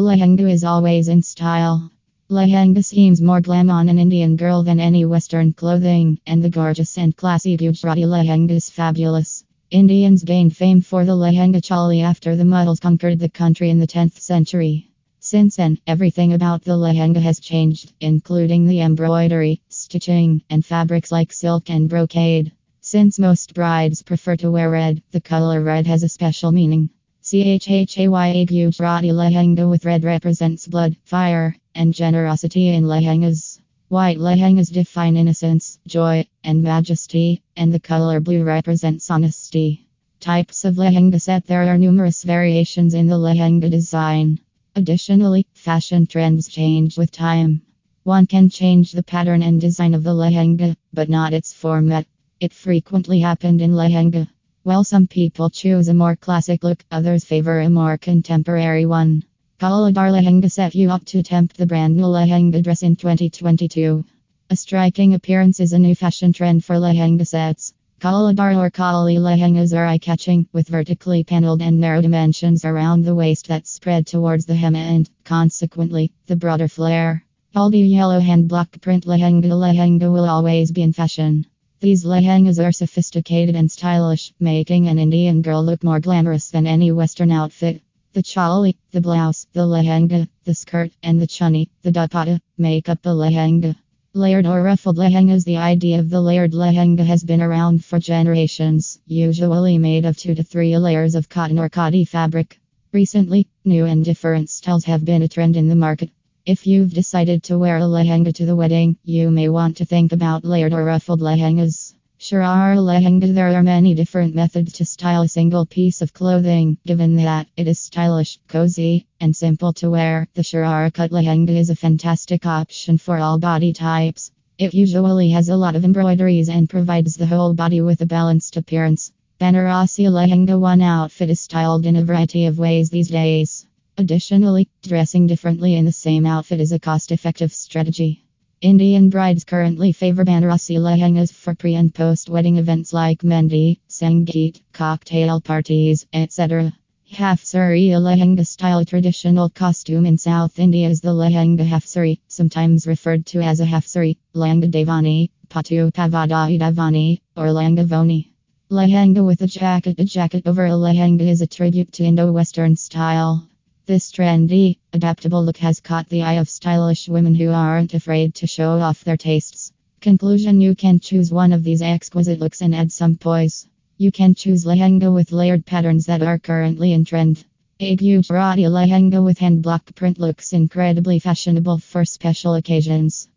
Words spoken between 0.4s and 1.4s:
is always in